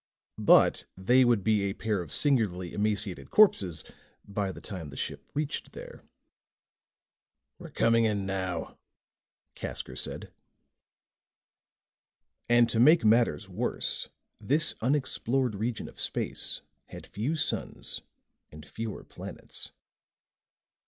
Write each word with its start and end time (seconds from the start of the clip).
But 0.39 0.87
they 0.97 1.23
would 1.23 1.43
be 1.43 1.61
a 1.65 1.73
pair 1.75 2.01
of 2.01 2.11
singularly 2.11 2.73
emaciated 2.73 3.29
corpses 3.29 3.83
by 4.27 4.51
the 4.51 4.59
time 4.59 4.89
the 4.89 4.97
ship 4.97 5.23
reached 5.35 5.73
there. 5.73 6.03
"We're 7.59 7.69
coming 7.69 8.05
in 8.05 8.25
now," 8.25 8.79
Casker 9.55 9.95
said. 9.95 10.33
And 12.49 12.67
to 12.69 12.79
make 12.79 13.05
matters 13.05 13.47
worse, 13.47 14.09
this 14.39 14.73
unexplored 14.81 15.53
region 15.53 15.87
of 15.87 16.01
space 16.01 16.63
had 16.87 17.05
few 17.05 17.35
suns 17.35 18.01
and 18.51 18.65
fewer 18.65 19.03
planets. 19.03 19.71